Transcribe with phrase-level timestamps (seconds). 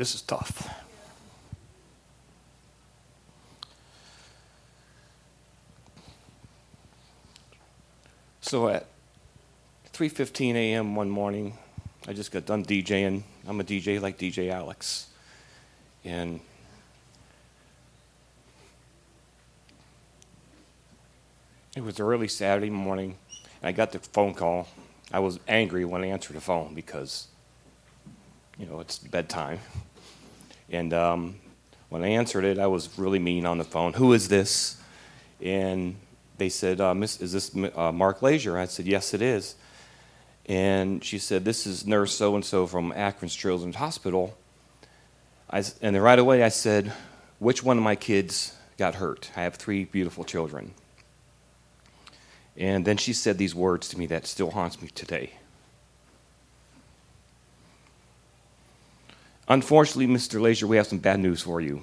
[0.00, 0.66] this is tough.
[8.40, 8.86] So at
[9.92, 10.94] 3:15 a.m.
[10.94, 11.58] one morning,
[12.08, 13.24] I just got done DJing.
[13.46, 15.08] I'm a DJ like DJ Alex,
[16.02, 16.40] and
[21.76, 23.18] it was early Saturday morning.
[23.60, 24.66] And I got the phone call.
[25.12, 27.28] I was angry when I answered the phone because,
[28.58, 29.58] you know, it's bedtime.
[30.70, 31.36] And um,
[31.88, 33.92] when I answered it, I was really mean on the phone.
[33.94, 34.80] Who is this?
[35.42, 35.96] And
[36.38, 39.56] they said, uh, Miss, "Is this uh, Mark Lazier?" I said, "Yes, it is."
[40.46, 44.36] And she said, "This is Nurse so and so from Akron Children's Hospital."
[45.50, 46.92] I, and then right away, I said,
[47.38, 50.72] "Which one of my kids got hurt?" I have three beautiful children.
[52.56, 55.32] And then she said these words to me that still haunts me today.
[59.50, 60.40] Unfortunately, Mr.
[60.40, 61.82] Lazier, we have some bad news for you.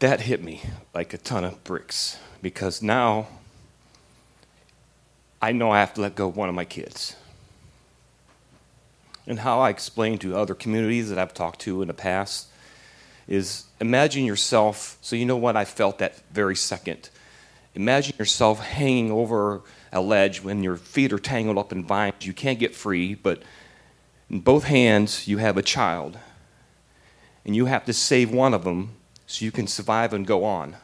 [0.00, 0.62] That hit me
[0.92, 3.28] like a ton of bricks because now
[5.40, 7.14] I know I have to let go of one of my kids.
[9.28, 12.48] And how I explain to other communities that I've talked to in the past
[13.28, 17.10] is imagine yourself, so you know what I felt that very second.
[17.76, 19.62] Imagine yourself hanging over
[19.94, 22.14] a ledge when your feet are tangled up in vines.
[22.26, 23.42] You can't get free, but
[24.28, 26.18] in both hands you have a child.
[27.46, 30.76] And you have to save one of them so you can survive and go on.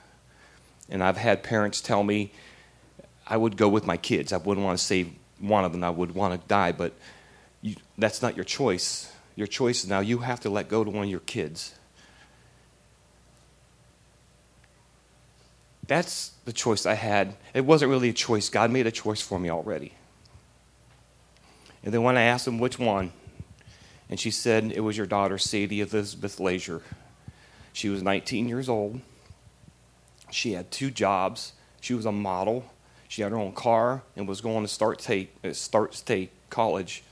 [0.89, 2.33] And I've had parents tell me
[3.27, 4.33] I would go with my kids.
[4.33, 5.83] I wouldn't want to save one of them.
[5.83, 6.93] I would want to die, but
[7.63, 9.13] you, that's not your choice.
[9.35, 11.75] Your choice is now you have to let go to one of your kids.
[15.91, 17.35] That's the choice I had.
[17.53, 18.49] It wasn't really a choice.
[18.49, 19.93] God made a choice for me already.
[21.83, 23.11] And then when I asked him which one,
[24.09, 26.81] and she said it was your daughter, Sadie Elizabeth Lazier.
[27.73, 29.01] She was 19 years old.
[30.31, 31.55] She had two jobs.
[31.81, 32.67] She was a model.
[33.09, 37.03] She had her own car and was going to start state, uh, start state college.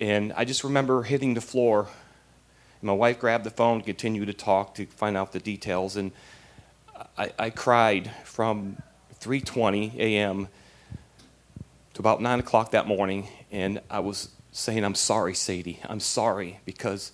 [0.00, 1.86] And I just remember hitting the floor.
[2.82, 6.10] My wife grabbed the phone, continued to talk to find out the details, and
[7.16, 8.76] I, I cried from
[9.20, 10.48] 3:20 a.m.
[11.94, 15.80] to about 9 o'clock that morning, and I was saying, "I'm sorry, Sadie.
[15.84, 17.12] I'm sorry because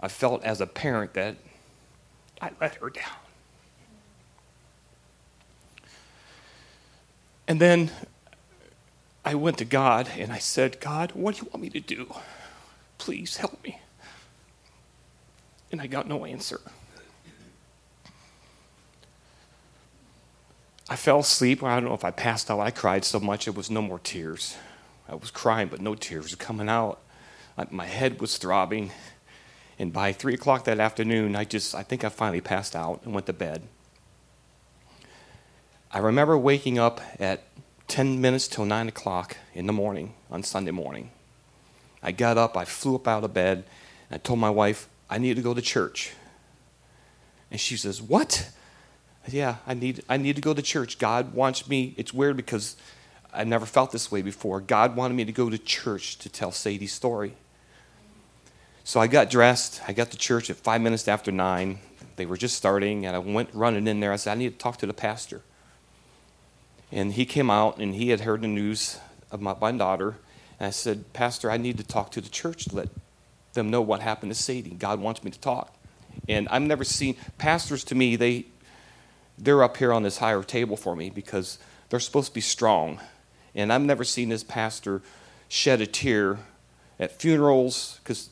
[0.00, 1.36] I felt as a parent that
[2.40, 3.04] I let her down."
[7.50, 7.90] And then
[9.24, 12.14] I went to God and I said, God, what do you want me to do?
[12.98, 13.80] Please help me.
[15.70, 16.60] And I got no answer.
[20.90, 21.62] I fell asleep.
[21.62, 22.58] I don't know if I passed out.
[22.58, 24.56] I cried so much it was no more tears.
[25.08, 27.00] I was crying, but no tears were coming out.
[27.70, 28.90] My head was throbbing.
[29.78, 33.14] And by three o'clock that afternoon, I just, I think I finally passed out and
[33.14, 33.62] went to bed.
[35.92, 37.44] I remember waking up at
[37.86, 41.12] 10 minutes till 9 o'clock in the morning on Sunday morning.
[42.02, 43.64] I got up, I flew up out of bed,
[44.08, 46.14] and I told my wife, I need to go to church.
[47.48, 48.50] And she says, What?
[49.32, 50.98] Yeah, I need, I need to go to church.
[50.98, 51.94] God wants me.
[51.96, 52.76] It's weird because
[53.32, 54.60] I never felt this way before.
[54.60, 57.34] God wanted me to go to church to tell Sadie's story.
[58.84, 59.82] So I got dressed.
[59.86, 61.78] I got to church at five minutes after nine.
[62.16, 64.12] They were just starting, and I went running in there.
[64.12, 65.42] I said, I need to talk to the pastor.
[66.90, 68.98] And he came out, and he had heard the news
[69.30, 70.16] of my, my daughter.
[70.58, 72.88] And I said, Pastor, I need to talk to the church to let
[73.52, 74.70] them know what happened to Sadie.
[74.70, 75.74] God wants me to talk.
[76.28, 78.46] And I've never seen pastors to me, they
[79.40, 81.58] they're up here on this higher table for me because
[81.88, 83.00] they're supposed to be strong.
[83.54, 85.02] And I've never seen this pastor
[85.48, 86.38] shed a tear
[86.98, 88.28] at funerals because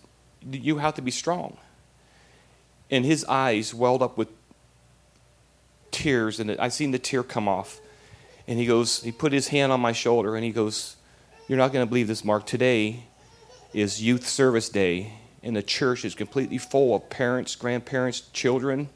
[0.48, 1.56] you have to be strong.
[2.90, 4.28] And his eyes welled up with
[5.90, 7.80] tears, and I seen the tear come off.
[8.46, 10.96] And he goes, he put his hand on my shoulder and he goes,
[11.48, 12.46] You're not going to believe this, Mark.
[12.46, 13.04] Today
[13.74, 15.12] is youth service day,
[15.42, 18.88] and the church is completely full of parents, grandparents, children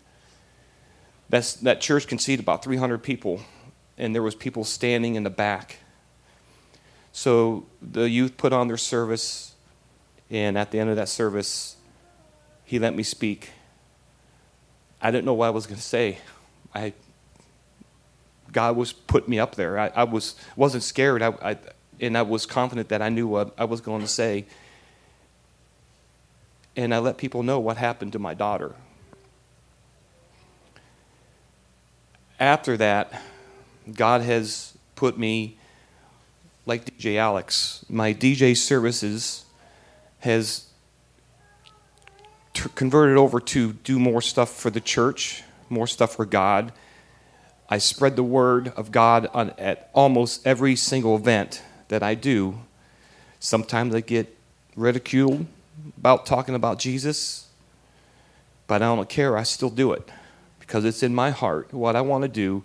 [1.29, 3.41] that's, that church can seat about 300 people,
[3.97, 5.79] and there was people standing in the back.
[7.13, 9.55] So the youth put on their service,
[10.31, 11.77] and at the end of that service,
[12.65, 13.51] he let me speak.
[15.01, 16.19] I didn't know what I was going to say.
[16.75, 16.95] I,
[18.51, 19.79] God was put me up there.
[19.79, 21.59] I, I was wasn't scared, I, I,
[22.01, 24.47] and I was confident that I knew what I was going to say.
[26.75, 28.75] And I let people know what happened to my daughter.
[32.43, 33.23] After that,
[33.95, 35.57] God has put me
[36.67, 39.45] like DJ Alex, my DJ services
[40.19, 40.67] has
[42.53, 46.73] t- converted over to do more stuff for the church, more stuff for God.
[47.69, 52.59] I spread the word of God on, at almost every single event that I do.
[53.39, 54.37] Sometimes I get
[54.75, 55.47] ridiculed
[55.97, 57.47] about talking about Jesus,
[58.67, 59.39] but I don't care.
[59.39, 60.11] I still do it
[60.63, 62.63] because it's in my heart what I want to do.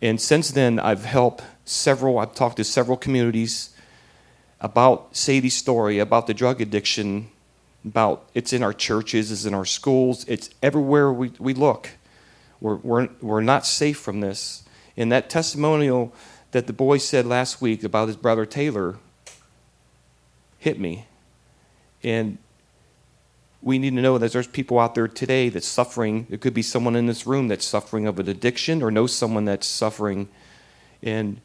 [0.00, 3.74] And since then, I've helped several, I've talked to several communities
[4.60, 7.28] about Sadie's story, about the drug addiction,
[7.84, 11.90] about it's in our churches, it's in our schools, it's everywhere we, we look.
[12.60, 14.62] We're, we're, we're not safe from this.
[14.96, 16.14] And that testimonial
[16.52, 18.96] that the boy said last week about his brother Taylor
[20.58, 21.06] hit me.
[22.02, 22.38] And
[23.66, 26.24] we need to know that there's people out there today that's suffering.
[26.30, 29.44] It could be someone in this room that's suffering of an addiction or know someone
[29.44, 30.28] that's suffering.
[31.02, 31.40] And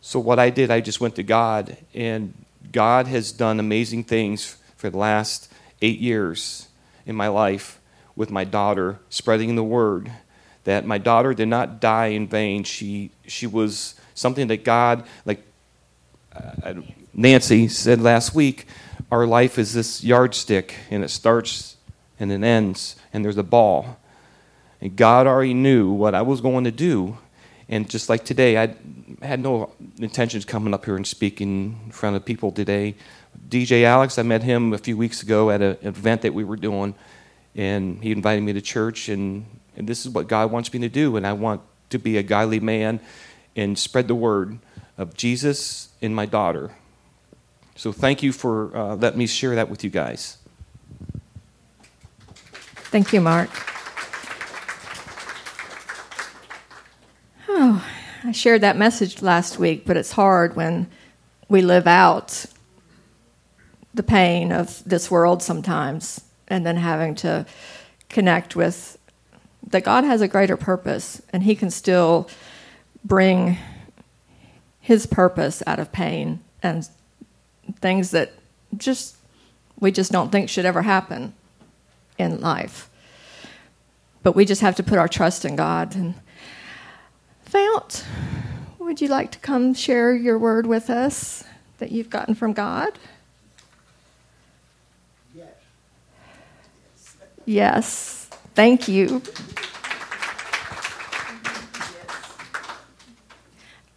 [0.00, 2.32] so, what I did, I just went to God, and
[2.70, 5.50] God has done amazing things for the last
[5.82, 6.68] eight years
[7.06, 7.80] in my life
[8.14, 10.12] with my daughter, spreading the word
[10.62, 12.62] that my daughter did not die in vain.
[12.62, 15.42] She, she was something that God, like
[16.32, 16.74] uh,
[17.12, 18.68] Nancy said last week,
[19.10, 21.76] our life is this yardstick, and it starts
[22.18, 23.98] and it ends, and there's a ball.
[24.80, 27.18] And God already knew what I was going to do.
[27.68, 28.76] And just like today, I
[29.22, 32.94] had no intentions coming up here and speaking in front of people today.
[33.48, 36.56] DJ Alex, I met him a few weeks ago at an event that we were
[36.56, 36.94] doing,
[37.56, 39.46] and he invited me to church, and
[39.76, 41.16] and this is what God wants me to do.
[41.16, 41.60] And I want
[41.90, 43.00] to be a godly man
[43.56, 44.58] and spread the word
[44.96, 46.70] of Jesus in my daughter.
[47.76, 50.38] So thank you for uh, letting me share that with you guys.
[52.94, 53.50] Thank you, Mark.
[57.48, 57.84] Oh,
[58.22, 60.88] I shared that message last week, but it's hard when
[61.48, 62.46] we live out
[63.92, 67.46] the pain of this world sometimes and then having to
[68.08, 68.98] connect with
[69.66, 72.28] that God has a greater purpose and He can still
[73.04, 73.58] bring
[74.80, 76.88] His purpose out of pain and
[77.80, 78.32] things that
[78.76, 79.16] just
[79.78, 81.34] we just don't think should ever happen
[82.18, 82.88] in life.
[84.22, 85.94] But we just have to put our trust in God.
[85.94, 86.14] And
[87.44, 88.04] Fount,
[88.78, 91.44] would you like to come share your word with us
[91.78, 92.98] that you've gotten from God?
[95.34, 95.48] Yes.
[97.44, 98.30] Yes.
[98.54, 99.20] Thank you.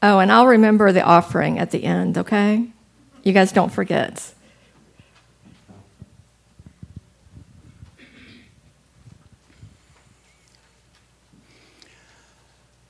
[0.01, 2.67] Oh, and I'll remember the offering at the end, okay?
[3.27, 4.33] You guys don't forget.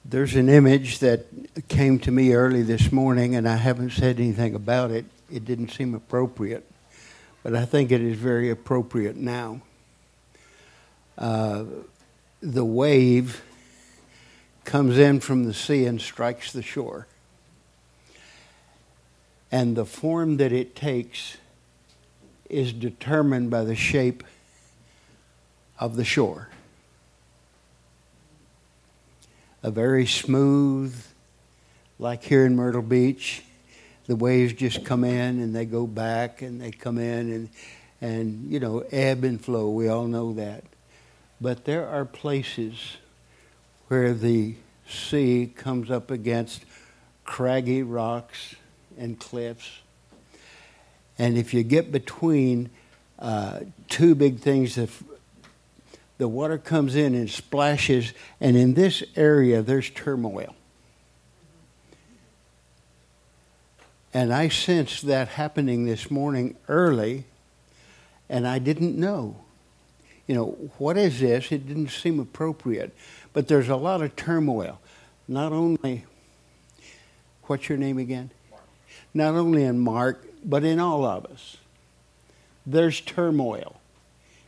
[0.05, 1.25] There's an image that
[1.69, 5.05] came to me early this morning, and I haven't said anything about it.
[5.31, 6.69] It didn't seem appropriate,
[7.41, 9.61] but I think it is very appropriate now.
[11.17, 11.63] Uh,
[12.41, 13.41] the wave
[14.65, 17.07] comes in from the sea and strikes the shore.
[19.51, 21.37] And the form that it takes
[22.49, 24.23] is determined by the shape
[25.79, 26.49] of the shore.
[29.63, 30.95] A very smooth,
[31.99, 33.43] like here in Myrtle Beach,
[34.07, 37.49] the waves just come in and they go back and they come in and,
[38.01, 39.69] and you know, ebb and flow.
[39.69, 40.63] We all know that.
[41.39, 42.97] But there are places
[43.89, 44.55] where the
[44.87, 46.63] sea comes up against
[47.25, 48.55] craggy rocks
[48.97, 49.79] and cliffs.
[51.17, 52.69] And if you get between
[53.19, 54.89] uh, two big things, the,
[56.17, 60.55] the water comes in and splashes, and in this area there's turmoil.
[64.13, 67.25] And I sensed that happening this morning early,
[68.29, 69.37] and I didn't know
[70.27, 70.45] you know,
[70.77, 71.51] what is this?
[71.51, 72.93] It didn't seem appropriate.
[73.33, 74.79] But there's a lot of turmoil.
[75.27, 76.05] Not only,
[77.43, 78.29] what's your name again?
[79.17, 81.57] Not only in Mark, but in all of us.
[82.67, 83.81] There's turmoil,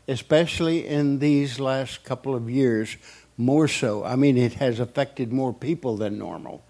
[0.08, 2.96] especially in these last couple of years,
[3.36, 4.06] more so.
[4.06, 6.62] I mean, it has affected more people than normal.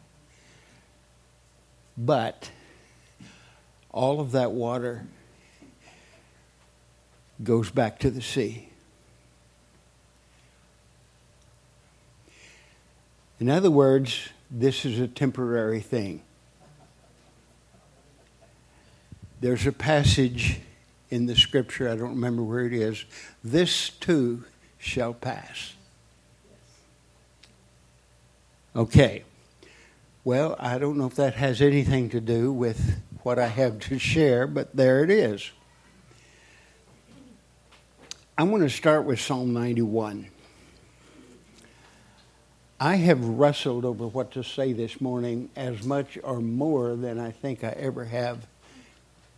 [1.98, 2.50] But
[3.92, 5.06] all of that water
[7.44, 8.70] goes back to the sea.
[13.42, 16.22] In other words, this is a temporary thing.
[19.42, 20.60] There's a passage
[21.10, 23.06] in the scripture, I don't remember where it is.
[23.44, 24.44] This too
[24.78, 25.74] shall pass.
[28.76, 29.24] Okay.
[30.24, 33.98] Well, I don't know if that has anything to do with what I have to
[33.98, 35.50] share, but there it is.
[38.38, 40.28] I'm going to start with Psalm 91.
[42.80, 47.32] I have wrestled over what to say this morning as much or more than I
[47.32, 48.46] think I ever have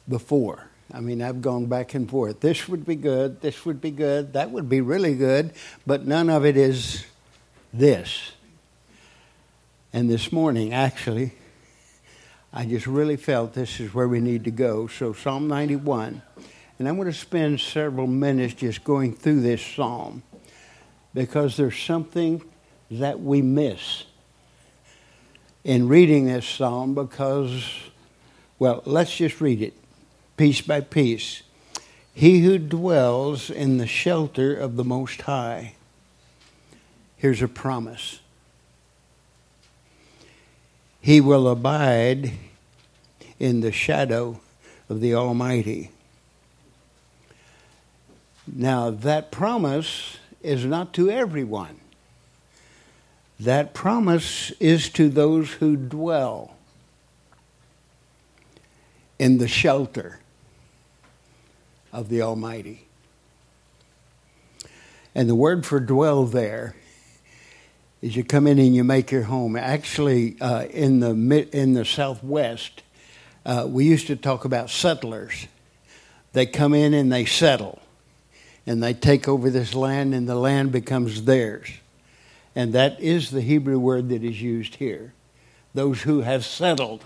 [0.07, 0.67] before.
[0.93, 2.41] I mean, I've gone back and forth.
[2.41, 5.53] This would be good, this would be good, that would be really good,
[5.87, 7.05] but none of it is
[7.73, 8.33] this.
[9.93, 11.33] And this morning, actually,
[12.53, 14.87] I just really felt this is where we need to go.
[14.87, 16.21] So, Psalm 91.
[16.79, 20.23] And I'm going to spend several minutes just going through this psalm
[21.13, 22.41] because there's something
[22.89, 24.05] that we miss
[25.63, 27.63] in reading this psalm because,
[28.57, 29.73] well, let's just read it
[30.37, 31.43] piece by piece.
[32.13, 35.75] He who dwells in the shelter of the Most High.
[37.17, 38.19] Here's a promise.
[40.99, 42.31] He will abide
[43.39, 44.39] in the shadow
[44.89, 45.91] of the Almighty.
[48.45, 51.79] Now, that promise is not to everyone.
[53.39, 56.55] That promise is to those who dwell
[59.17, 60.20] in the shelter
[61.91, 62.87] of the Almighty.
[65.13, 66.75] And the word for dwell there
[68.01, 69.55] is you come in and you make your home.
[69.55, 72.81] Actually, uh, in the in the Southwest,
[73.45, 75.47] uh, we used to talk about settlers.
[76.33, 77.81] They come in and they settle,
[78.65, 81.69] and they take over this land, and the land becomes theirs.
[82.55, 85.13] And that is the Hebrew word that is used here.
[85.73, 87.05] Those who have settled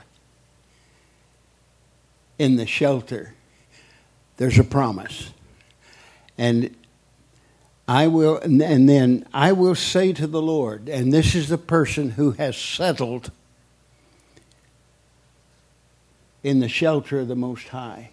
[2.37, 3.33] in the shelter,
[4.37, 5.31] there's a promise.
[6.37, 6.75] And
[7.87, 12.11] I will, and then I will say to the Lord, and this is the person
[12.11, 13.31] who has settled
[16.43, 18.09] in the shelter of the Most High.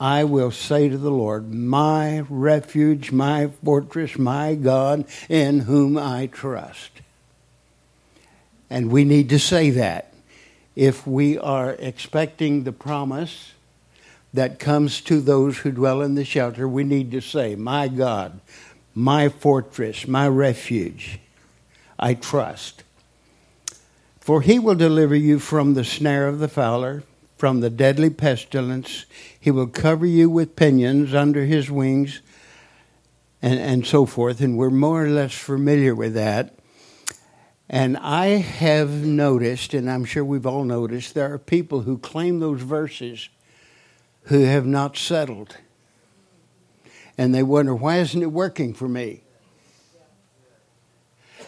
[0.00, 6.26] I will say to the Lord, My refuge, my fortress, my God, in whom I
[6.26, 6.90] trust.
[8.70, 10.12] And we need to say that
[10.76, 13.52] if we are expecting the promise
[14.34, 18.40] that comes to those who dwell in the shelter, we need to say, My God,
[18.94, 21.20] my fortress, my refuge,
[21.98, 22.84] I trust.
[24.20, 27.02] For he will deliver you from the snare of the fowler
[27.38, 29.06] from the deadly pestilence.
[29.38, 32.20] He will cover you with pinions under his wings,
[33.40, 34.40] and, and so forth.
[34.40, 36.56] And we're more or less familiar with that.
[37.70, 42.40] And I have noticed, and I'm sure we've all noticed, there are people who claim
[42.40, 43.28] those verses
[44.28, 45.56] who have not settled.
[47.16, 49.22] And they wonder, why isn't it working for me?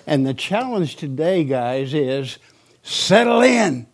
[0.07, 2.39] And the challenge today, guys, is
[2.83, 3.87] settle in.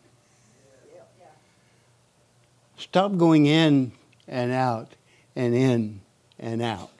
[2.78, 3.90] Stop going in
[4.28, 4.94] and out
[5.34, 6.00] and in
[6.38, 6.92] and out.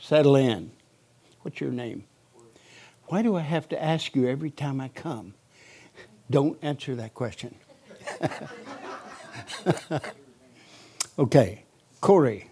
[0.00, 0.72] Settle in.
[1.42, 2.04] What's your name?
[3.06, 5.34] Why do I have to ask you every time I come?
[6.28, 7.54] Don't answer that question.
[11.18, 11.64] okay,
[12.00, 12.48] Corey.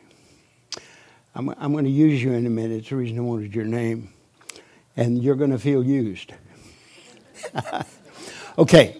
[1.35, 2.79] I'm, I'm going to use you in a minute.
[2.79, 4.12] It's the reason I wanted your name.
[4.97, 6.33] And you're going to feel used.
[8.59, 8.97] okay,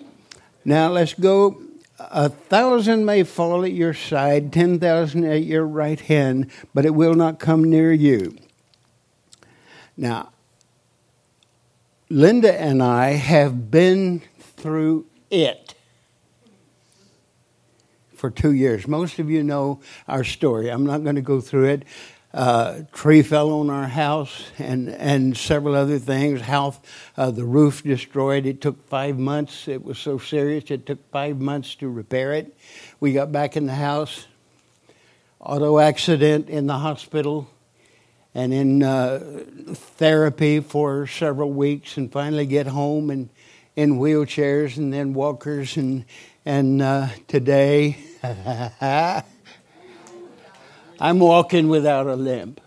[0.64, 1.61] now let's go
[1.99, 6.95] a thousand may fall at your side, ten thousand at your right hand, but it
[6.95, 8.37] will not come near you.
[9.97, 10.31] Now,
[12.09, 15.75] Linda and I have been through it
[18.20, 18.86] for two years.
[18.86, 20.70] Most of you know our story.
[20.70, 21.84] I'm not going to go through it
[22.32, 26.40] uh, tree fell on our house and, and several other things.
[26.40, 26.78] House,
[27.16, 28.46] uh, the roof destroyed.
[28.46, 29.66] It took five months.
[29.66, 32.56] It was so serious, it took five months to repair it.
[33.00, 34.26] We got back in the house.
[35.40, 37.50] Auto accident in the hospital
[38.34, 43.30] and in uh, therapy for several weeks and finally get home and
[43.74, 46.04] in wheelchairs and then walkers and
[46.44, 47.96] and uh, today
[51.00, 52.60] I'm walking without a limp.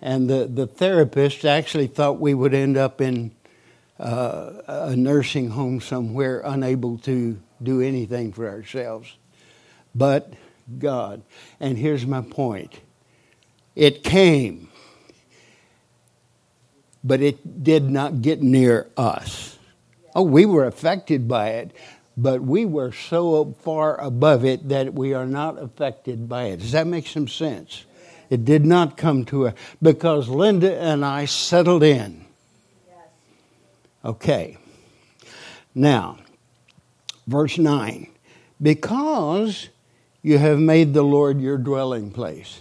[0.00, 3.30] And the, the therapist actually thought we would end up in
[3.98, 9.16] uh, a nursing home somewhere, unable to do anything for ourselves.
[9.94, 10.32] But
[10.78, 11.22] God.
[11.60, 12.80] And here's my point
[13.74, 14.68] it came,
[17.02, 19.58] but it did not get near us.
[20.14, 21.70] Oh, we were affected by it,
[22.16, 26.58] but we were so far above it that we are not affected by it.
[26.58, 27.84] Does that make some sense?
[28.28, 32.24] It did not come to us because Linda and I settled in.
[34.04, 34.56] Okay.
[35.74, 36.18] Now,
[37.26, 38.08] verse 9
[38.60, 39.68] Because
[40.22, 42.60] you have made the Lord your dwelling place.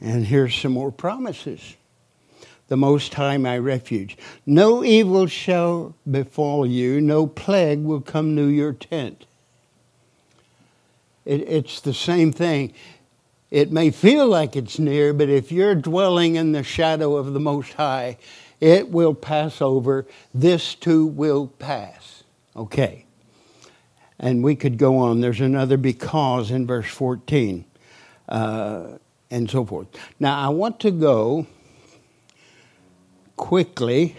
[0.00, 1.76] And here's some more promises.
[2.68, 4.16] The Most High, my refuge.
[4.46, 9.24] No evil shall befall you, no plague will come near your tent.
[11.24, 12.72] It, it's the same thing.
[13.50, 17.40] It may feel like it's near, but if you're dwelling in the shadow of the
[17.40, 18.18] Most High,
[18.60, 20.06] it will pass over.
[20.34, 22.22] This too will pass.
[22.54, 23.06] Okay.
[24.18, 25.20] And we could go on.
[25.20, 27.64] There's another because in verse 14
[28.28, 28.98] uh,
[29.30, 29.86] and so forth.
[30.18, 31.46] Now, I want to go
[33.38, 34.14] quickly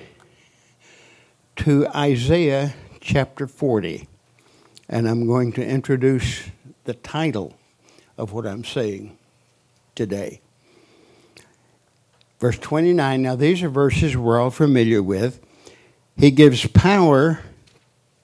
[1.57, 4.07] to Isaiah chapter 40.
[4.87, 6.49] And I'm going to introduce
[6.85, 7.55] the title
[8.17, 9.15] of what I'm saying
[9.93, 10.41] today.
[12.39, 13.21] Verse 29.
[13.21, 15.39] Now, these are verses we're all familiar with.
[16.17, 17.41] He gives power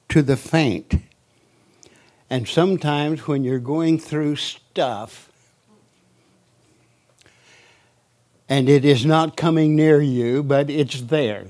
[0.10, 0.96] to the faint.
[2.30, 5.30] And sometimes when you're going through stuff
[8.48, 11.48] and it is not coming near you, but it's there.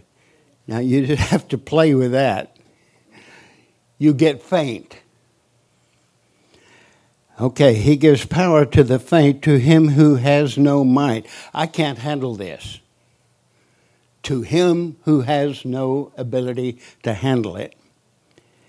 [0.68, 2.56] Now you just have to play with that.
[3.98, 4.98] You get faint.
[7.40, 11.28] Okay, he gives power to the faint, to him who has no might.
[11.54, 12.80] I can't handle this.
[14.24, 17.76] To him who has no ability to handle it,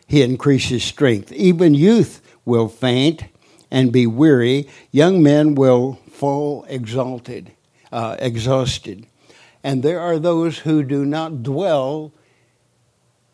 [0.06, 1.32] he increases strength.
[1.32, 3.24] Even youth will faint
[3.70, 4.68] and be weary.
[4.90, 7.52] Young men will fall exalted,
[7.92, 9.06] uh, exhausted.
[9.62, 12.12] And there are those who do not dwell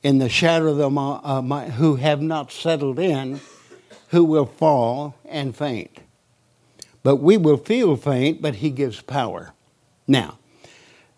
[0.02, 3.40] in the shadow of the uh, who have not settled in
[4.08, 5.98] who will fall and faint.
[7.02, 9.54] But we will feel faint, but he gives power.
[10.06, 10.38] Now,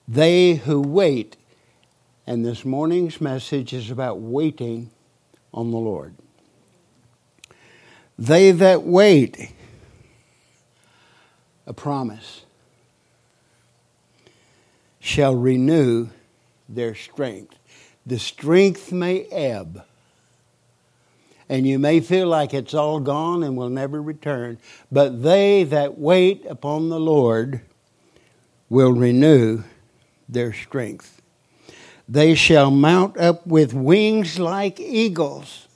[0.07, 1.37] they who wait,
[2.27, 4.91] and this morning's message is about waiting
[5.53, 6.15] on the Lord.
[8.19, 9.53] They that wait,
[11.67, 12.44] a promise,
[15.05, 16.09] shall renew
[16.67, 17.59] their strength.
[18.07, 19.85] The strength may ebb
[21.47, 24.59] and you may feel like it's all gone and will never return.
[24.91, 27.61] But they that wait upon the Lord
[28.71, 29.63] will renew
[30.27, 31.21] their strength.
[32.09, 35.69] They shall mount up with wings like eagles.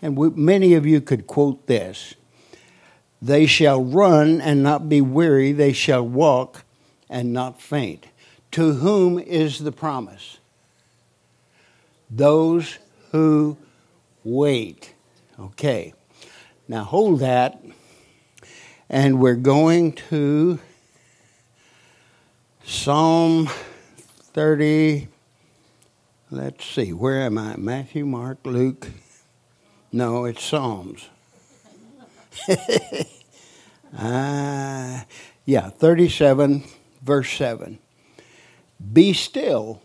[0.00, 2.14] And we, many of you could quote this.
[3.20, 5.52] They shall run and not be weary.
[5.52, 6.64] They shall walk
[7.10, 8.06] and not faint.
[8.54, 10.38] To whom is the promise?
[12.08, 12.78] Those
[13.10, 13.56] who
[14.22, 14.94] wait.
[15.40, 15.92] Okay.
[16.68, 17.60] Now hold that.
[18.88, 20.60] And we're going to
[22.62, 23.50] Psalm
[23.96, 25.08] 30.
[26.30, 27.56] Let's see, where am I?
[27.56, 28.86] Matthew, Mark, Luke.
[29.90, 31.08] No, it's Psalms.
[33.98, 35.00] uh,
[35.44, 36.62] yeah, 37,
[37.02, 37.80] verse 7.
[38.92, 39.82] Be still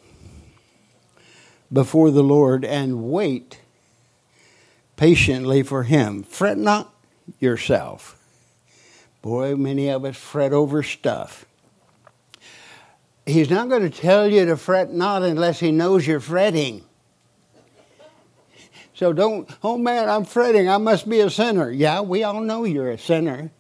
[1.72, 3.60] before the Lord and wait
[4.98, 6.24] patiently for him.
[6.24, 6.94] Fret not
[7.40, 8.18] yourself.
[9.22, 11.46] Boy, many of us fret over stuff.
[13.26, 16.84] He's not going to tell you to fret not unless he knows you're fretting.
[18.94, 20.68] So don't, oh man, I'm fretting.
[20.68, 21.72] I must be a sinner.
[21.72, 23.52] Yeah, we all know you're a sinner.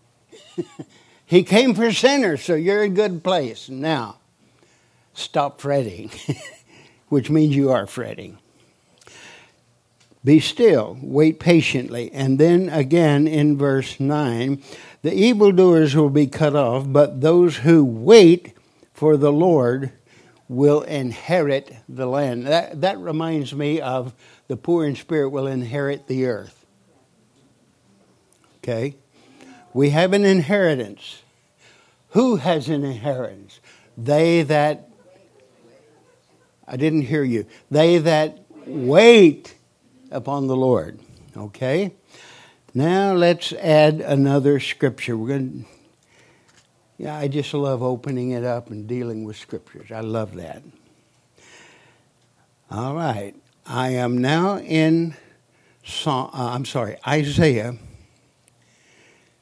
[1.25, 3.69] he came for sinners, so you're in a good place.
[3.69, 4.18] Now,
[5.19, 6.12] stop fretting,
[7.10, 8.38] which means you are fretting.
[10.23, 12.12] Be still, wait patiently.
[12.12, 14.62] And then again in verse 9,
[15.01, 18.53] the evildoers will be cut off, but those who wait
[18.93, 19.93] for the Lord
[20.49, 22.47] will inherit the land.
[22.47, 24.13] That, that reminds me of
[24.47, 26.65] the poor in spirit will inherit the earth.
[28.58, 28.95] Okay?
[29.73, 31.21] We have an inheritance.
[32.10, 33.60] Who has an inheritance?
[33.97, 34.88] They that,
[36.69, 39.55] I didn't hear you, they that wait
[40.12, 40.99] upon the Lord.
[41.36, 41.93] Okay?
[42.73, 45.17] Now let's add another scripture.
[45.17, 45.65] We're going
[46.99, 49.89] yeah, I just love opening it up and dealing with scriptures.
[49.89, 50.62] I love that.
[52.69, 53.34] All right.
[53.65, 55.15] I am now in,
[56.05, 57.77] uh, I'm sorry, Isaiah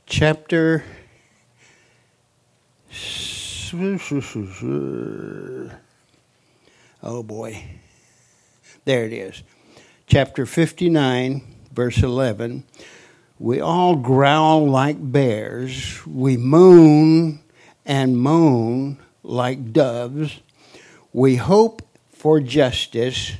[0.06, 0.84] chapter.
[7.04, 7.64] Oh boy.
[8.86, 9.44] There it is
[10.08, 11.42] chapter 59,
[11.74, 12.64] verse 11.
[13.40, 16.06] We all growl like bears.
[16.08, 17.40] We moan
[17.86, 20.40] and moan like doves.
[21.14, 23.34] We hope for justice,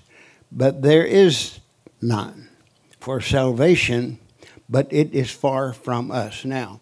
[0.52, 1.60] but there is
[2.02, 2.50] none.
[3.00, 4.20] for salvation,
[4.68, 6.44] but it is far from us.
[6.44, 6.82] Now,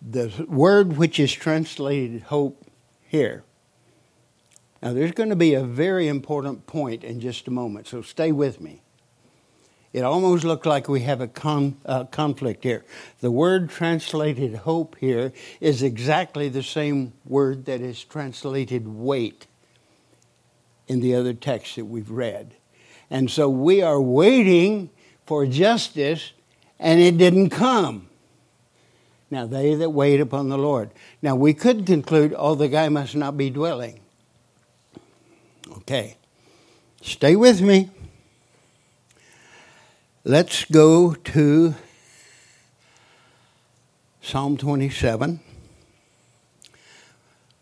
[0.00, 2.64] the word which is translated hope
[3.08, 3.42] here.
[4.82, 8.32] Now, there's going to be a very important point in just a moment, so stay
[8.32, 8.82] with me.
[9.92, 12.84] It almost looks like we have a con, uh, conflict here.
[13.20, 19.48] The word translated hope here is exactly the same word that is translated wait
[20.86, 22.54] in the other text that we've read.
[23.10, 24.90] And so we are waiting
[25.26, 26.32] for justice,
[26.78, 28.08] and it didn't come.
[29.30, 30.90] Now, they that wait upon the Lord.
[31.20, 34.00] Now, we could conclude, oh, the guy must not be dwelling.
[35.72, 36.16] Okay.
[37.02, 37.90] Stay with me.
[40.24, 41.74] Let's go to
[44.20, 45.40] Psalm 27,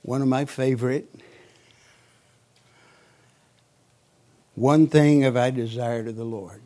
[0.03, 1.09] one of my favorite.
[4.55, 6.63] One thing have I desired of the Lord.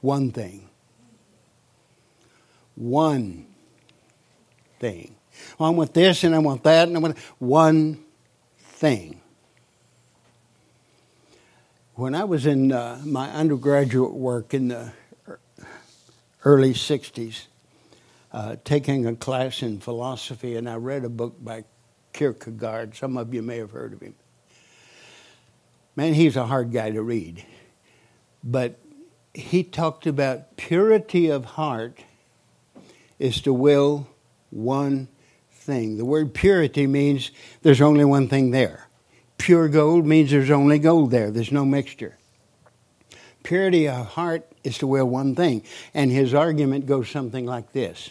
[0.00, 0.70] One thing.
[2.76, 3.46] One
[4.80, 5.16] thing.
[5.58, 8.04] I want this and I want that and I want one
[8.58, 9.20] thing
[11.94, 14.92] when I was in uh, my undergraduate work in the
[16.44, 17.46] early 60s,
[18.32, 21.64] uh, taking a class in philosophy, and I read a book by
[22.12, 22.96] Kierkegaard.
[22.96, 24.14] Some of you may have heard of him.
[25.94, 27.44] Man, he's a hard guy to read.
[28.42, 28.78] But
[29.32, 32.00] he talked about purity of heart
[33.20, 34.08] is to will
[34.50, 35.08] one
[35.64, 35.96] thing.
[35.96, 37.30] The word purity means
[37.62, 38.88] there's only one thing there.
[39.38, 42.16] Pure gold means there's only gold there, there's no mixture.
[43.42, 45.62] Purity of heart is to will one thing.
[45.92, 48.10] And his argument goes something like this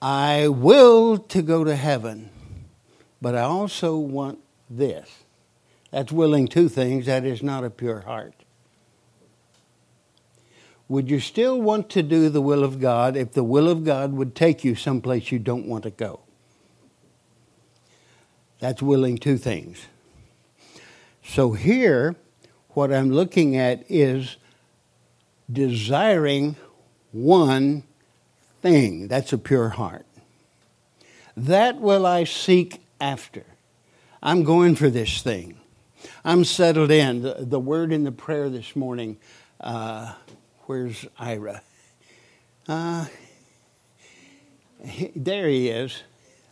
[0.00, 2.30] I will to go to heaven,
[3.20, 5.08] but I also want this.
[5.90, 8.34] That's willing two things, that is not a pure heart.
[10.88, 14.12] Would you still want to do the will of God if the will of God
[14.14, 16.20] would take you someplace you don't want to go?
[18.58, 19.86] That's willing two things.
[21.22, 22.16] So here,
[22.70, 24.36] what I'm looking at is
[25.52, 26.56] desiring
[27.12, 27.82] one
[28.62, 29.08] thing.
[29.08, 30.06] That's a pure heart.
[31.36, 33.44] That will I seek after.
[34.22, 35.60] I'm going for this thing.
[36.24, 37.22] I'm settled in.
[37.22, 39.18] The, the word in the prayer this morning,
[39.60, 40.14] uh,
[40.68, 41.62] where's Ira?
[42.68, 43.06] Uh,
[45.16, 46.02] there he is,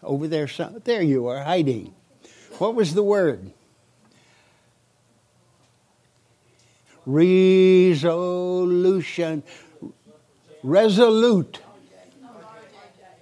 [0.02, 0.48] over there.
[0.84, 1.92] There you are, hiding.
[2.56, 3.52] What was the word?
[7.04, 8.14] Resolution.
[10.62, 11.60] Resolute.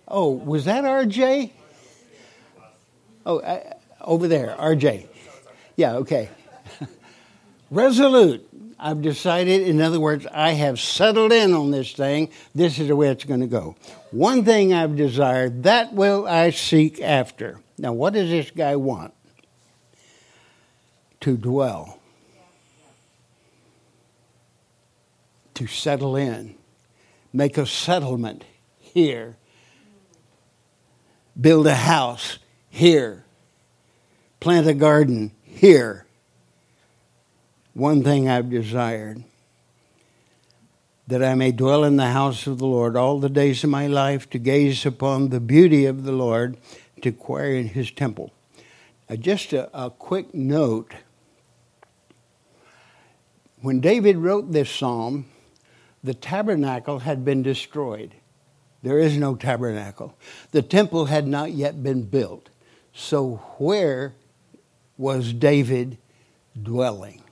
[0.06, 1.50] Oh, was that RJ?
[3.26, 5.08] Oh, uh, over there, RJ.
[5.74, 6.28] Yeah, okay.
[7.70, 8.48] Resolute.
[8.78, 12.30] I've decided, in other words, I have settled in on this thing.
[12.54, 13.76] This is the way it's going to go.
[14.10, 17.60] One thing I've desired, that will I seek after.
[17.78, 19.14] Now, what does this guy want?
[21.24, 21.98] to dwell,
[25.54, 26.54] to settle in,
[27.32, 28.44] make a settlement
[28.78, 29.34] here,
[31.40, 33.24] build a house here,
[34.38, 36.03] plant a garden here.
[37.74, 39.24] One thing I've desired
[41.08, 43.88] that I may dwell in the house of the Lord all the days of my
[43.88, 46.56] life, to gaze upon the beauty of the Lord,
[47.02, 48.32] to inquire in his temple.
[49.10, 50.94] Now, just a, a quick note
[53.60, 55.26] when David wrote this psalm,
[56.02, 58.14] the tabernacle had been destroyed.
[58.82, 60.16] There is no tabernacle.
[60.52, 62.50] The temple had not yet been built.
[62.92, 64.14] So, where
[64.96, 65.98] was David
[66.62, 67.23] dwelling?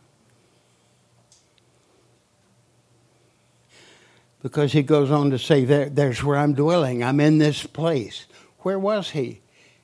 [4.42, 7.02] Because he goes on to say, there, There's where I'm dwelling.
[7.02, 8.26] I'm in this place.
[8.61, 9.40] Where was he?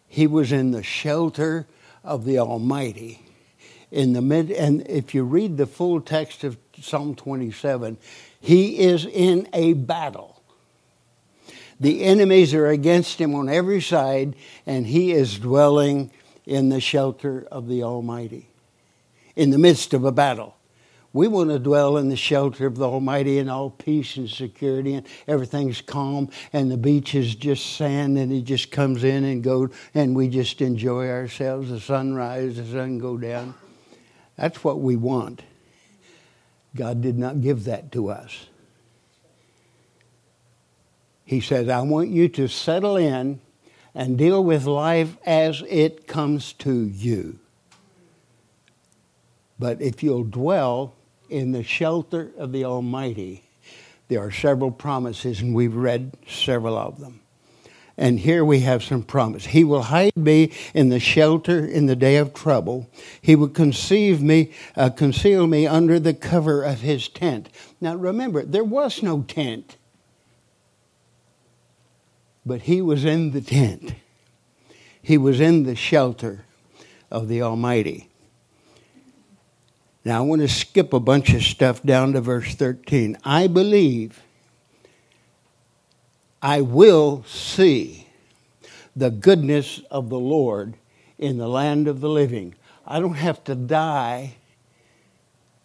[0.07, 1.67] He was in the shelter
[2.03, 3.23] of the Almighty
[3.91, 7.97] in the mid and if you read the full text of Psalm 27,
[8.41, 10.43] he is in a battle.
[11.81, 14.35] The enemies are against him on every side,
[14.67, 16.11] and he is dwelling
[16.45, 18.49] in the shelter of the Almighty,
[19.37, 20.57] in the midst of a battle.
[21.13, 24.95] We want to dwell in the shelter of the Almighty in all peace and security,
[24.95, 29.43] and everything's calm, and the beach is just sand, and it just comes in and
[29.43, 31.71] goes, and we just enjoy ourselves.
[31.71, 33.55] The sunrise, the sun go down.
[34.37, 35.43] That's what we want.
[36.77, 38.47] God did not give that to us.
[41.25, 43.41] He says, I want you to settle in
[43.95, 47.39] and deal with life as it comes to you.
[49.59, 50.95] But if you'll dwell
[51.29, 53.45] in the shelter of the Almighty,
[54.09, 57.21] there are several promises, and we've read several of them.
[57.99, 59.47] And here we have some promise.
[59.47, 62.89] He will hide me in the shelter in the day of trouble.
[63.21, 67.49] He will conceive me, uh, conceal me under the cover of his tent.
[67.81, 69.77] Now remember, there was no tent,
[72.47, 73.95] but he was in the tent.
[75.03, 76.45] He was in the shelter
[77.11, 78.08] of the Almighty.
[80.09, 83.19] Now I want to skip a bunch of stuff down to verse 13.
[83.25, 84.23] I believe
[86.41, 88.09] I will see
[88.97, 90.79] the goodness of the Lord
[91.19, 92.55] in the land of the living.
[92.87, 94.37] I don't have to die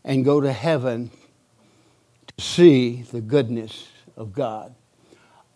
[0.03, 1.09] and go to heaven
[2.27, 4.75] to see the goodness of God.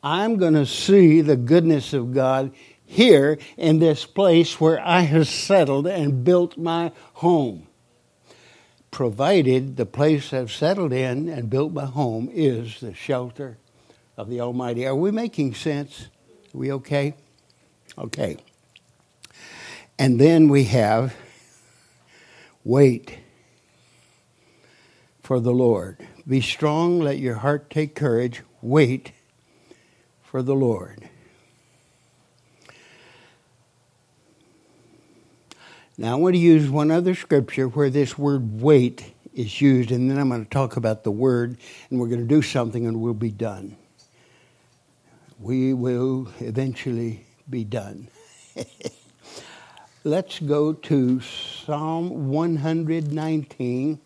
[0.01, 2.53] I'm going to see the goodness of God
[2.85, 7.67] here in this place where I have settled and built my home.
[8.91, 13.57] Provided the place I've settled in and built my home is the shelter
[14.15, 14.87] of the Almighty.
[14.87, 16.07] Are we making sense?
[16.53, 17.13] Are we okay?
[17.97, 18.37] Okay.
[19.99, 21.15] And then we have
[22.63, 23.19] wait
[25.21, 25.97] for the Lord.
[26.27, 28.41] Be strong, let your heart take courage.
[28.61, 29.11] Wait
[30.21, 31.09] for the Lord.
[35.97, 40.09] Now, I want to use one other scripture where this word wait is used, and
[40.09, 41.57] then I'm going to talk about the word,
[41.89, 43.77] and we're going to do something, and we'll be done
[45.39, 48.09] we will eventually be done.
[50.03, 53.99] Let's go to Psalm 119.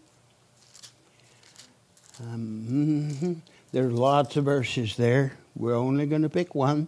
[2.22, 5.38] Um, there's lots of verses there.
[5.56, 6.88] We're only going to pick one.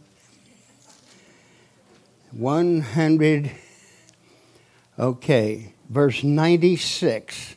[2.31, 3.51] 100.
[4.99, 7.56] Okay, verse 96.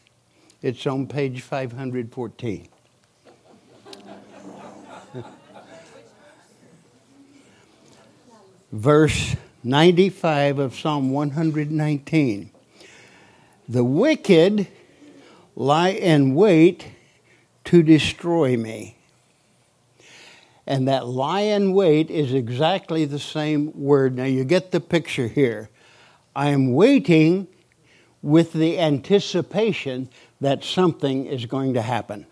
[0.63, 2.69] It's on page 514.
[8.73, 12.51] verse 95 of Psalm 119.
[13.69, 14.69] The wicked
[15.55, 16.87] lie in wait
[17.65, 18.97] to destroy me.
[20.67, 24.17] And that lie in wait is exactly the same word.
[24.17, 25.69] Now you get the picture here.
[26.37, 27.49] I am waiting
[28.21, 30.11] with the anticipation
[30.43, 32.27] that something is going to happen.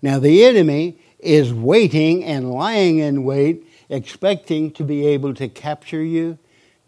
[0.00, 6.02] Now the enemy is waiting and lying in wait expecting to be able to capture
[6.02, 6.38] you,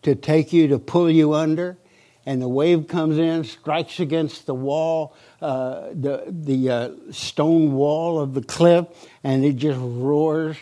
[0.00, 1.76] to take you, to pull you under.
[2.24, 8.18] And the wave comes in, strikes against the wall, uh, the, the uh, stone wall
[8.18, 8.86] of the cliff,
[9.22, 10.56] and it just roars,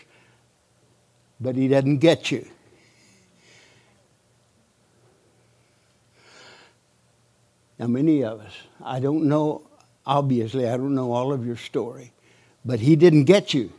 [1.40, 2.44] but he doesn't get you.
[7.84, 9.60] Now, many of us, I don't know,
[10.06, 12.12] obviously, I don't know all of your story,
[12.64, 13.74] but he didn't get you.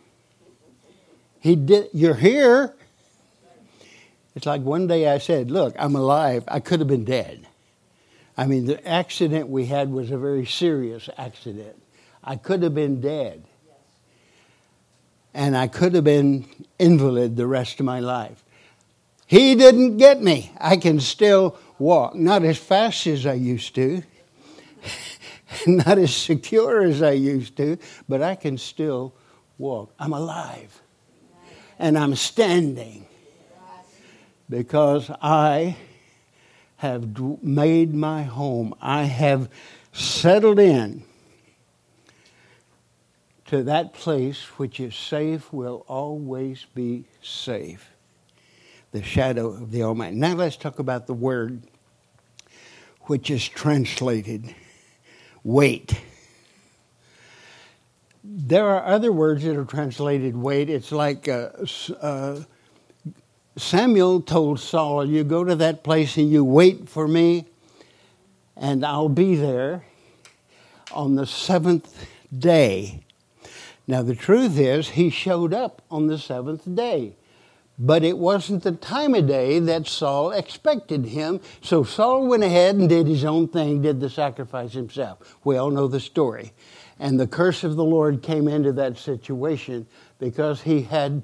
[1.39, 2.75] He did, you're here.
[4.35, 6.43] It's like one day I said, Look, I'm alive.
[6.47, 7.47] I could have been dead.
[8.37, 11.81] I mean, the accident we had was a very serious accident.
[12.23, 13.43] I could have been dead.
[15.33, 16.45] And I could have been
[16.77, 18.43] invalid the rest of my life.
[19.25, 20.51] He didn't get me.
[20.59, 24.03] I can still walk, not as fast as I used to,
[25.67, 29.13] not as secure as I used to, but I can still
[29.57, 29.93] walk.
[29.99, 30.81] I'm alive
[31.79, 33.05] and I'm standing
[34.49, 35.75] because I
[36.77, 38.75] have made my home.
[38.81, 39.49] I have
[39.91, 41.03] settled in
[43.45, 47.94] to that place which is safe, will always be safe.
[48.95, 50.15] The shadow of the Almighty.
[50.15, 51.63] Now let's talk about the word
[53.01, 54.55] which is translated
[55.43, 56.01] wait
[58.27, 60.69] there are other words that are translated wait.
[60.69, 61.49] It's like uh,
[62.01, 62.41] uh,
[63.55, 67.45] Samuel told Saul, You go to that place and you wait for me,
[68.57, 69.85] and I'll be there
[70.91, 73.03] on the seventh day.
[73.87, 77.13] Now, the truth is, he showed up on the seventh day.
[77.77, 81.41] But it wasn't the time of day that Saul expected him.
[81.61, 85.37] So Saul went ahead and did his own thing, did the sacrifice himself.
[85.43, 86.53] We all know the story.
[86.99, 89.85] And the curse of the Lord came into that situation
[90.19, 91.21] because he had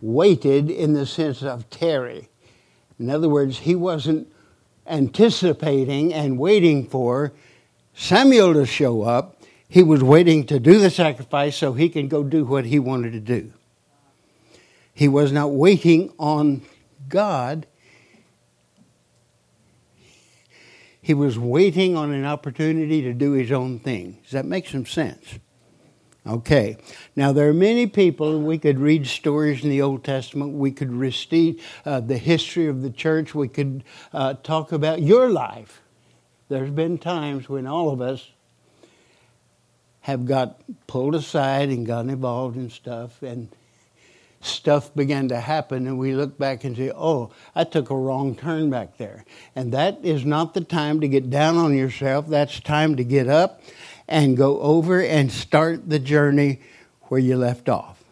[0.00, 2.28] waited in the sense of tarry.
[2.98, 4.28] In other words, he wasn't
[4.86, 7.32] anticipating and waiting for
[7.94, 9.40] Samuel to show up.
[9.68, 13.12] He was waiting to do the sacrifice so he can go do what he wanted
[13.12, 13.52] to do.
[14.94, 16.62] He was not waiting on
[17.08, 17.66] God.
[21.00, 24.18] He was waiting on an opportunity to do his own thing.
[24.22, 25.38] Does that make some sense?
[26.24, 26.76] Okay.
[27.16, 30.92] Now, there are many people, we could read stories in the Old Testament, we could
[30.92, 35.82] recite uh, the history of the church, we could uh, talk about your life.
[36.48, 38.30] There's been times when all of us
[40.02, 43.48] have got pulled aside and got involved in stuff, and
[44.44, 48.34] stuff began to happen, and we look back and say, Oh, I took a wrong
[48.34, 49.24] turn back there.
[49.54, 52.26] And that is not the time to get down on yourself.
[52.28, 53.62] That's time to get up
[54.08, 56.60] and go over and start the journey
[57.02, 58.02] where you left off.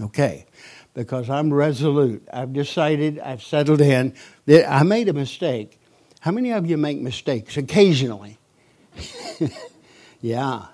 [0.00, 0.46] Okay,
[0.94, 2.26] because I'm resolute.
[2.32, 4.14] I've decided, I've settled in
[4.46, 5.80] that I made a mistake.
[6.20, 8.38] How many of you make mistakes occasionally?
[10.20, 10.66] yeah.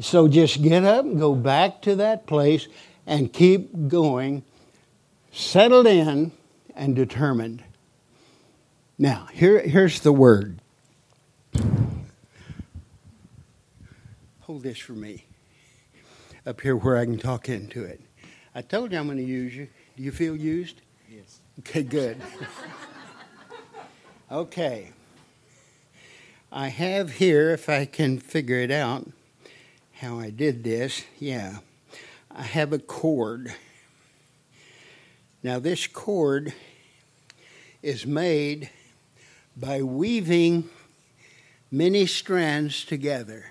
[0.00, 2.68] So just get up and go back to that place
[3.08, 4.44] and keep going,
[5.32, 6.30] settled in
[6.76, 7.64] and determined.
[8.98, 10.60] Now, here, here's the word.
[14.40, 15.24] Hold this for me
[16.46, 18.00] up here where I can talk into it.
[18.54, 19.68] I told you I'm going to use you.
[19.96, 20.82] Do you feel used?
[21.10, 21.40] Yes.
[21.60, 22.20] Okay, good.
[24.30, 24.90] okay.
[26.52, 29.10] I have here, if I can figure it out,
[29.94, 31.04] how I did this.
[31.18, 31.58] Yeah.
[32.38, 33.52] I have a cord.
[35.42, 36.54] Now, this cord
[37.82, 38.70] is made
[39.56, 40.70] by weaving
[41.72, 43.46] many strands together.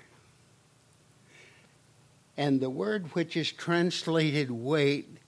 [2.38, 5.18] And the word which is translated wait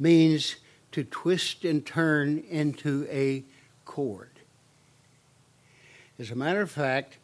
[0.00, 0.56] means
[0.90, 3.44] to twist and turn into a
[3.84, 4.32] cord.
[6.18, 7.18] As a matter of fact,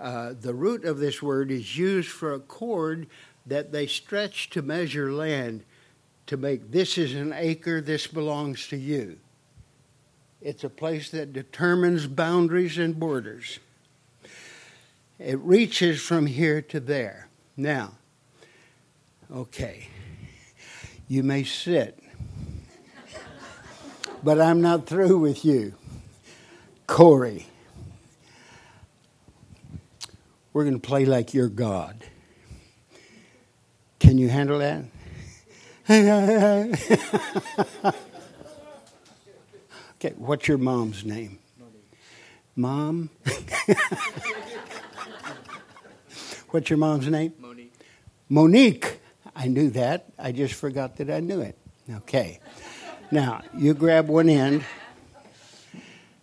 [0.00, 3.06] uh, the root of this word is used for a cord
[3.46, 5.64] that they stretch to measure land
[6.26, 9.18] to make this is an acre, this belongs to you.
[10.40, 13.58] It's a place that determines boundaries and borders.
[15.18, 17.28] It reaches from here to there.
[17.56, 17.92] Now,
[19.32, 19.88] okay,
[21.08, 21.98] you may sit,
[24.22, 25.74] but I'm not through with you.
[26.86, 27.46] Corey,
[30.52, 32.04] we're going to play like you're God.
[33.98, 34.84] Can you handle that?
[39.94, 41.38] okay, what's your mom's name?
[42.56, 43.10] Mom?
[46.50, 47.32] what's your mom's name?
[47.38, 47.72] Monique.
[48.28, 49.00] Monique.
[49.34, 50.06] I knew that.
[50.18, 51.56] I just forgot that I knew it.
[51.90, 52.40] Okay.
[53.10, 54.64] Now, you grab one end.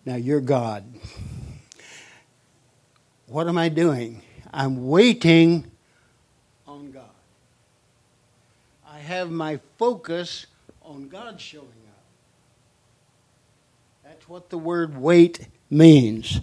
[0.04, 0.84] Now, you're God.
[3.26, 4.22] What am I doing?
[4.52, 5.70] I'm waiting
[6.66, 7.04] on God.
[8.86, 10.46] I have my focus
[10.82, 12.04] on God showing up.
[14.04, 16.40] That's what the word wait means.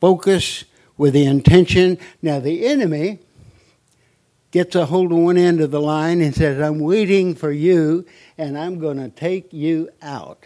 [0.00, 0.64] Focus
[0.96, 1.98] with the intention.
[2.22, 3.20] Now, the enemy
[4.50, 8.06] gets a hold of one end of the line and says, I'm waiting for you
[8.38, 10.44] and I'm going to take you out.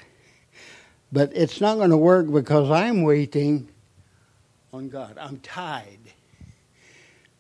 [1.12, 3.68] But it's not going to work because I'm waiting
[4.72, 5.16] on God.
[5.18, 5.98] I'm tied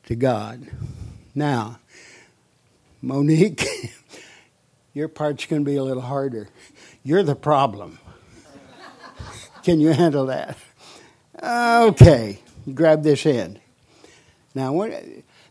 [0.04, 0.66] to God.
[1.34, 1.78] Now,
[3.00, 3.66] Monique,
[4.94, 6.48] your part's going to be a little harder.
[7.02, 7.98] You're the problem.
[9.62, 10.56] Can you handle that?
[11.42, 12.40] Okay,
[12.74, 13.60] grab this end.
[14.54, 14.92] Now, what,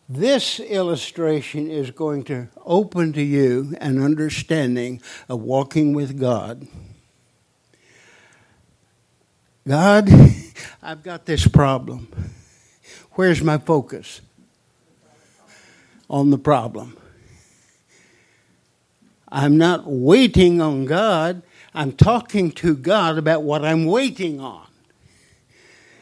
[0.09, 6.67] this illustration is going to open to you an understanding of walking with God.
[9.67, 10.09] God,
[10.81, 12.07] I've got this problem.
[13.11, 14.21] Where's my focus?
[16.09, 16.97] On the problem.
[19.29, 21.41] I'm not waiting on God.
[21.73, 24.65] I'm talking to God about what I'm waiting on.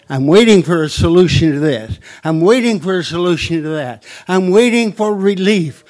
[0.07, 1.99] I'm waiting for a solution to this.
[2.23, 4.03] I'm waiting for a solution to that.
[4.27, 5.83] I'm waiting for relief.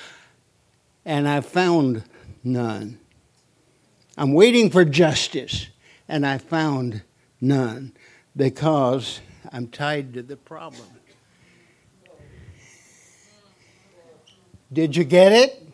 [1.03, 2.03] And I found
[2.43, 2.99] none.
[4.17, 5.67] I'm waiting for justice.
[6.07, 7.03] And I found
[7.41, 7.93] none
[8.35, 9.19] because
[9.51, 10.87] I'm tied to the problem.
[14.71, 15.64] Did you get it?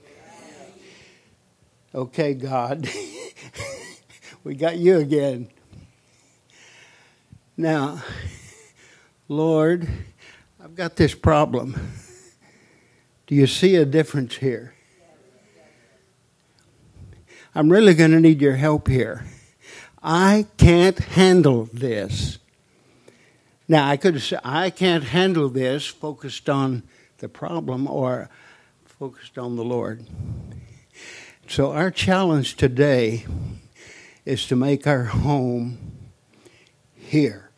[1.93, 2.89] Okay, God.
[4.45, 5.49] we got you again.
[7.57, 8.01] Now,
[9.27, 9.89] Lord,
[10.63, 11.91] I've got this problem.
[13.27, 14.73] Do you see a difference here?
[17.53, 19.25] I'm really going to need your help here.
[20.01, 22.37] I can't handle this.
[23.67, 26.83] Now, I could say, I can't handle this focused on
[27.17, 28.29] the problem or
[28.85, 30.05] focused on the Lord.
[31.51, 33.25] So, our challenge today
[34.23, 35.97] is to make our home
[36.95, 37.51] here.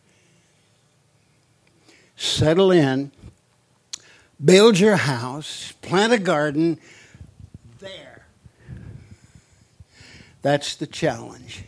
[2.16, 3.12] settle in,
[4.44, 6.80] build your house, plant a garden
[7.78, 8.26] there.
[10.42, 11.64] That's the challenge.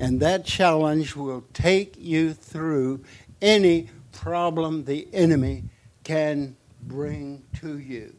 [0.00, 3.04] And that challenge will take you through
[3.40, 5.62] any problem the enemy
[6.02, 8.12] can bring to you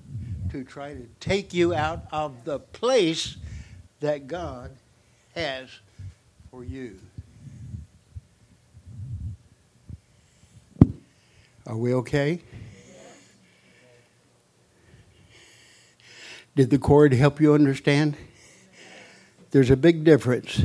[0.56, 3.36] to try to take you out of the place
[4.00, 4.72] that God
[5.36, 5.68] has
[6.50, 6.98] for you.
[11.68, 12.40] Are we okay?
[16.56, 18.16] Did the cord help you understand?
[19.52, 20.62] There's a big difference.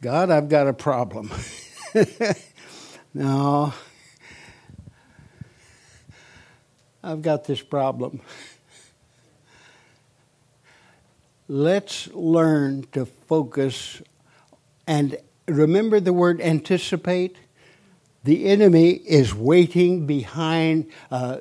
[0.00, 1.30] God, I've got a problem.
[3.14, 3.74] no,
[7.02, 8.20] I've got this problem.
[11.48, 14.02] Let's learn to focus
[14.86, 15.16] and
[15.48, 17.36] remember the word anticipate.
[18.24, 21.38] The enemy is waiting behind, uh,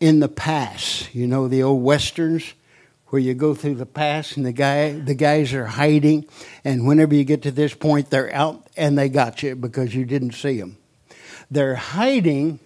[0.00, 1.08] in the pass.
[1.14, 2.52] You know the old westerns
[3.06, 6.26] where you go through the pass and the guy the guys are hiding
[6.64, 10.04] and whenever you get to this point they're out and they got you because you
[10.04, 10.76] didn't see them.
[11.50, 12.58] They're hiding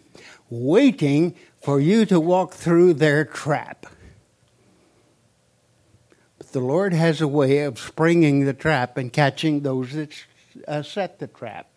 [0.51, 3.87] waiting for you to walk through their trap.
[6.39, 10.13] But the Lord has a way of springing the trap and catching those that
[10.67, 11.69] uh, set the trap.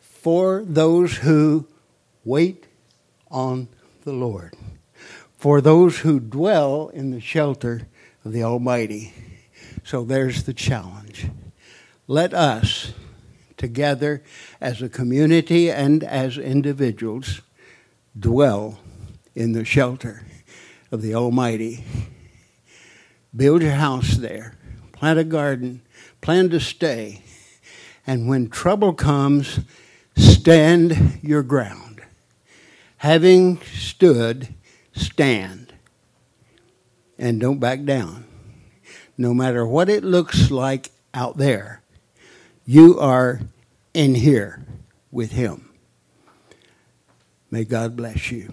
[0.00, 1.66] For those who
[2.24, 2.66] wait
[3.30, 3.68] on
[4.04, 4.54] the Lord.
[5.38, 7.86] For those who dwell in the shelter
[8.24, 9.14] of the Almighty.
[9.84, 11.28] So there's the challenge.
[12.08, 12.92] Let us
[13.56, 14.22] together
[14.60, 17.40] as a community and as individuals
[18.18, 18.78] dwell
[19.34, 20.24] in the shelter
[20.90, 21.84] of the Almighty.
[23.34, 24.56] Build your house there,
[24.92, 25.82] plant a garden,
[26.20, 27.22] plan to stay,
[28.06, 29.60] and when trouble comes,
[30.16, 32.00] stand your ground.
[32.98, 34.54] Having stood,
[34.94, 35.74] stand,
[37.18, 38.24] and don't back down.
[39.18, 41.82] No matter what it looks like out there
[42.66, 43.40] you are
[43.94, 44.66] in here
[45.12, 45.70] with Him.
[47.50, 48.52] May God bless you.